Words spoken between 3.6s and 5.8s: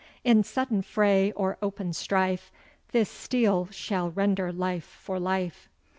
shall render life for life."